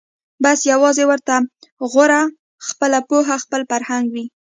[0.43, 1.35] بس یوازي ورته
[1.91, 2.21] غوره
[2.67, 4.25] خپله پوهه خپل فرهنګ وي